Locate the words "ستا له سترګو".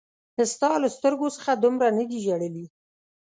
0.53-1.27